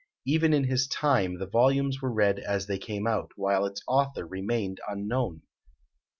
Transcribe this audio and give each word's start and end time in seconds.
Even 0.25 0.51
in 0.51 0.63
his 0.63 0.87
time 0.87 1.37
the 1.37 1.45
volumes 1.45 2.01
were 2.01 2.11
read 2.11 2.39
as 2.39 2.65
they 2.65 2.79
came 2.79 3.05
out, 3.05 3.29
while 3.35 3.67
its 3.67 3.83
author 3.87 4.25
remained 4.25 4.81
unknown. 4.89 5.43